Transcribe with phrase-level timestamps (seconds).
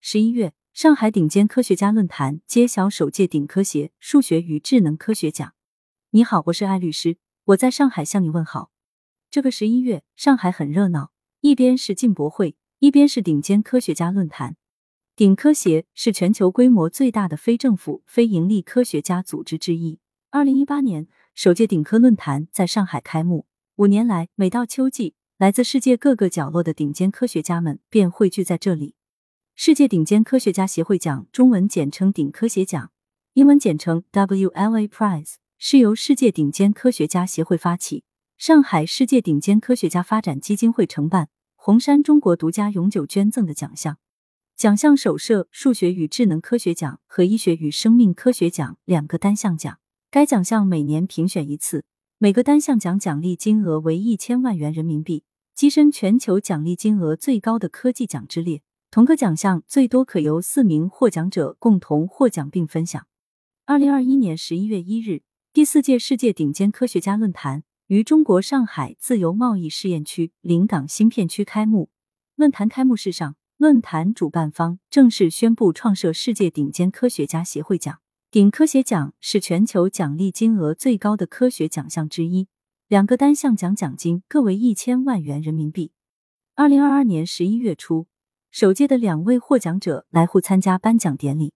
[0.00, 5.54] 十一月，上海顶尖科学家论坛揭晓首届顶科协数学与智能科学奖。
[6.10, 8.70] 你好，我是艾律师，我在上海向你问好。
[9.28, 14.56] 这个十一月，上海很热闹，一边是进博会，一边是顶尖科学家论坛。
[15.16, 19.98] 顶科协是全球规模最大的非政府、非营利科学家组织之一。
[20.30, 23.46] 二零一八年，首届顶科论坛在上海开幕。
[23.74, 28.94] 五年来，每到秋季，来自世界各个角落的顶尖科学家们便汇聚在这里。
[29.60, 32.92] 世界顶尖科学家协会奖（中文简称顶科协奖，
[33.32, 38.04] 英文简称 WLA Prize） 是由世界顶尖科学家协会发起。
[38.36, 43.98] 上海世界顶尖科学家发展基金会承办，红杉中国独家永久捐赠的奖项。
[44.56, 49.80] 奖项首设数学与智能科学奖和医学与生命科学奖两个单项奖。
[50.08, 51.84] 该奖项每年评选一次，
[52.18, 55.24] 每个单项奖奖励金额为一千万元人民币，
[55.56, 58.62] 跻身全球奖励金额最高的科技奖之列。
[58.90, 63.06] 同个奖项最多可由四名获奖者共同获奖并分享。
[63.66, 67.64] 二零二一年十一月一日，第四届世界顶尖科学家论坛。
[67.88, 71.90] 于中国上海自由贸易试验区临港新片区开幕。
[72.34, 78.00] 论坛开幕式上，论坛主办方正式宣布创设世界顶尖科学家协会奖。
[78.30, 82.48] 顶科学奖是全球奖励金额最高的科学奖项之一，
[82.88, 85.92] 两个单项奖奖金各为一千万元人民币。
[86.54, 88.06] 二零二二年十一月初，
[88.50, 91.52] 首届的两位获奖者来沪参加颁奖典礼。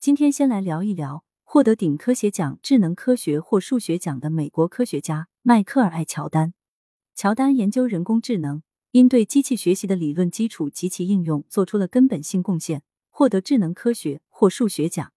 [0.00, 1.24] 今天先来聊一聊。
[1.44, 6.54] 获得顶科协奖智能科学或数学奖的美国科学家迈克尔·艾乔丹，
[7.14, 15.12] 乔丹研究人工智能，因对机器学习的理论基础及其应用做出了根本性贡献，获得智能科学或数学奖。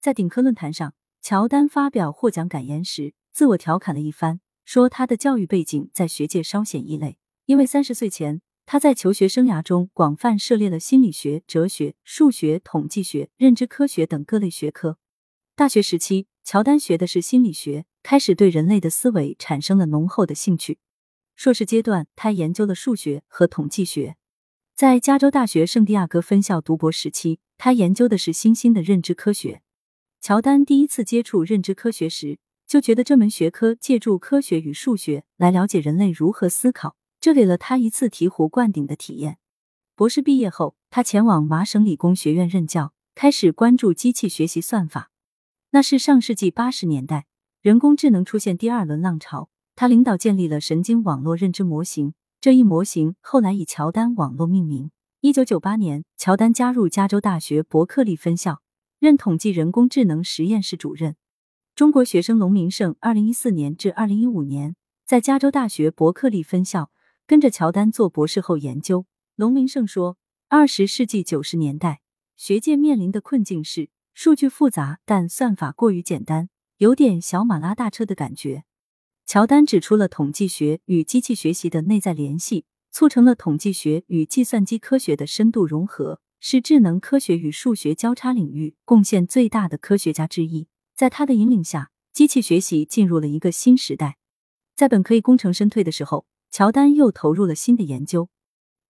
[0.00, 14.98] 在顶科论坛上，乔丹发表获奖感言时，自我调侃了一番，说他的教育背景在学界稍显异类，因为三十岁前他在求学生涯中广泛涉猎了心理学、哲学、数学、统计学、认知科学等各类学科。
[15.56, 20.76] 大学时期，乔丹学的是心理学，开始对人类的思维产生了浓厚的兴趣。
[21.34, 24.16] 硕士阶段，他研究了数学和统计学。
[24.74, 29.62] 在加州大学圣地亚哥分校读博时期，他研究的是新兴的认知科学。
[30.20, 36.96] 乔丹第一次接触认知科学时，就觉得这门学科借助科学与数学来了解人类如何思考，
[37.28, 39.36] 这给了他一次醍醐灌顶的体验。
[39.94, 45.10] 博士毕业后，他前往麻省理工学院任教，开始关注机器学习算法。
[45.72, 47.26] 那是上世纪八十年代，
[47.60, 49.50] 人工智能出现第二轮浪潮。
[49.76, 54.90] 他领导建立了神经网络认知模型，这一模型后来以乔丹网络命名。
[55.20, 58.62] 一九九八年，乔丹加入加州大学伯克利分校，
[58.98, 61.14] 任统计人工智能实验室主任。
[61.74, 66.90] 中国学生龙明胜，二零一四年至二零一五年在加州大学伯克利分校
[67.28, 69.04] 跟着乔丹做博士后研究。
[69.36, 70.16] 龙明胜说
[70.48, 72.00] ：“二十世纪九十年代，
[72.38, 78.64] 学界面临的困境是。”数据复杂，但算法过于简单，有点小马拉大车的感觉。
[79.26, 90.66] 乔丹指出了统计学与机器学习的内在联系，促成了统计学与计算机科学的深度融合，是智能科学与数学交叉领域贡献最大的科学家之一。
[90.96, 94.16] 在他的引领下，机器学习进入了一个新时代。
[94.74, 98.28] 在本可以功成身退的时候，乔丹又投入了新的研究。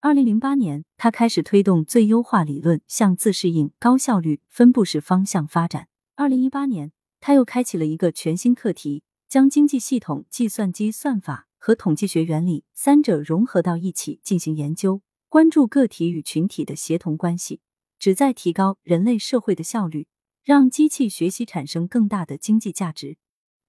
[0.00, 5.88] 二零零八年，他开始推动最优化理论向自适应、高效率、分布式方向发展。
[6.14, 17.60] 二零一八年，他又开启了一个全新课题，将经济系统、计算机算法和统计学原理三者融合到一起进行研究，关注个体与群体的协同关系，
[17.98, 20.06] 旨在提高人类社会的效率，
[20.44, 23.16] 让机器学习产生更大的经济价值。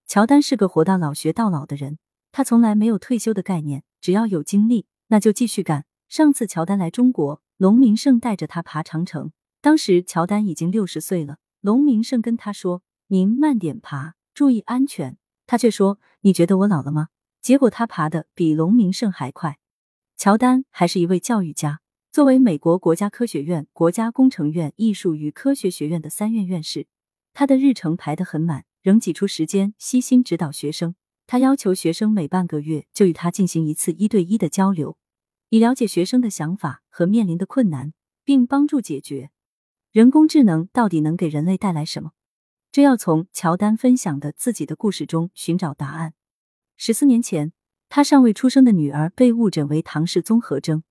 [0.06, 1.98] 乔丹是个活到老学到老的人，
[2.32, 5.86] 他从来没有退休的概念，只要有精力，那就继续干。
[6.08, 9.32] 上次乔丹来中国，龙明胜带着他爬长城。
[9.62, 17.10] 当时乔丹已经六十岁了，龙明胜跟他说：“您慢点爬，注意安全。”他却说：“你觉得我老了吗？”
[17.42, 19.58] 结果他爬的比龙明胜还快。
[20.16, 26.88] 乔丹还是一位教育家，作为美国国家科学院、国家工程院艺术与科学学院的三院院士，
[27.34, 30.96] 他的日程排得很满，仍挤出时间悉心指导学生。
[31.32, 34.98] 他要求学生每半个月就与他进行一次一对一的交流。
[35.50, 37.94] 以了解学生的想法和面临的困难，
[38.24, 39.30] 并帮助解决。
[39.92, 42.14] 人工智能到底能给人类带来什么？
[42.72, 46.16] 这要从乔丹分享的自己的故事中寻找答案。
[46.76, 47.54] 十四年前，
[47.90, 50.82] 他尚未出生的女儿被误诊为唐氏综合征。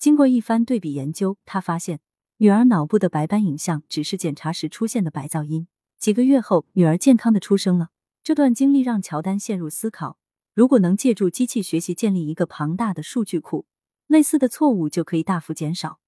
[0.00, 2.00] 经过一番对比研究，他发现
[2.38, 5.68] 女儿脑部的白斑影像只是检查时出现的白噪音。
[5.96, 7.90] 几个月后，女儿健康的出生了。
[8.26, 10.18] 这段经历让乔丹陷入思考：
[10.52, 13.66] 如果能借助机器学习建立一个庞大的数据库。
[14.08, 16.00] 类似的错误就可以大幅减少。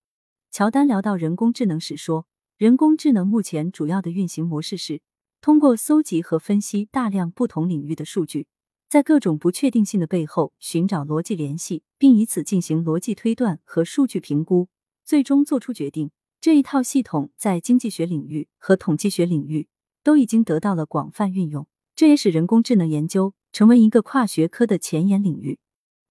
[0.50, 2.26] 乔丹聊到人工智能时说，
[2.56, 5.00] 人工智能目前主要的运行模式是
[5.40, 8.48] 通过搜集和分析大量不同领域的数据，
[8.88, 14.68] 在各种不确定性的背后寻找逻辑联系，并以此进行逻辑推断和数据评估，
[15.04, 16.10] 最终做出决定。
[16.40, 19.68] 这一套系统在经济学领域和统计学领域
[20.02, 21.68] 都已经得到了广泛运用，
[21.98, 25.58] 这也使人工智能研究成为一个跨学科的前沿领域。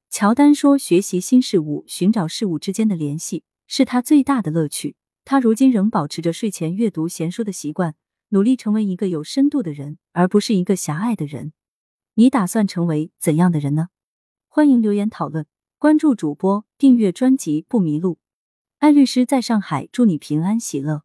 [0.10, 4.98] 乔丹说：“学习新事物、寻找事物之间的联系是他最大的乐趣。
[5.24, 7.95] 他如今仍保持着睡前阅读闲书的习惯，
[8.31, 11.54] 努力成为一个有深度的人，而不是一个狭隘的人。
[12.16, 13.88] 你打算成为怎样的人呢？
[14.50, 15.45] 欢迎留言讨论，
[15.78, 18.19] 关注主播，订阅专辑不迷路。”
[18.80, 21.04] 艾律师在上海，祝你平安喜乐，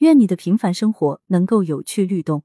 [0.00, 2.44] 愿你的平凡生活能够有趣律动。